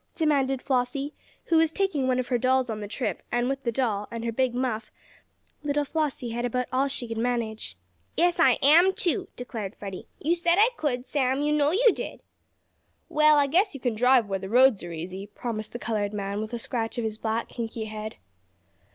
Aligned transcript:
demanded 0.15 0.63
Flossie, 0.63 1.13
who 1.45 1.57
was 1.57 1.71
taking 1.71 2.07
one 2.07 2.17
of 2.17 2.29
her 2.29 2.39
dolls 2.39 2.71
on 2.71 2.79
the 2.79 2.87
trip, 2.87 3.21
and 3.31 3.47
with 3.47 3.61
the 3.61 3.71
doll, 3.71 4.07
and 4.09 4.25
her 4.25 4.31
big 4.31 4.55
muff, 4.55 4.91
little 5.61 5.85
Flossie 5.85 6.31
had 6.31 6.43
about 6.43 6.65
all 6.73 6.87
she 6.87 7.07
could 7.07 7.19
manage. 7.19 7.77
"Yes, 8.17 8.39
I 8.39 8.57
am 8.63 8.93
too," 8.95 9.27
declared 9.35 9.75
Freddie. 9.75 10.07
"You 10.17 10.33
said 10.33 10.55
I 10.57 10.69
could, 10.75 11.05
Sam; 11.05 11.43
you 11.43 11.53
know 11.53 11.69
you 11.69 11.91
did!" 11.93 12.21
"Well 13.09 13.35
I 13.37 13.45
guess 13.45 13.75
you 13.75 13.79
kin 13.79 13.93
drive, 13.93 14.27
where 14.27 14.39
the 14.39 14.49
roads 14.49 14.81
are 14.83 14.91
easy," 14.91 15.27
promised 15.27 15.71
the 15.71 15.77
colored 15.77 16.13
man, 16.13 16.41
with 16.41 16.53
a 16.53 16.57
scratch 16.57 16.97
of 16.97 17.03
his 17.03 17.19
black, 17.19 17.47
kinky 17.49 17.85
head. 17.85 18.15